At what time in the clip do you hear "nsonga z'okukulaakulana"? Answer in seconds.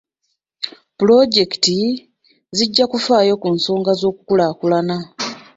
3.55-4.95